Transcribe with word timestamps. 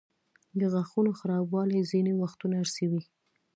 د 0.59 0.61
غاښونو 0.73 1.11
خرابوالی 1.19 1.87
ځینې 1.91 2.11
وختونه 2.21 2.55
ارثي 2.63 2.85
وي. 2.91 3.01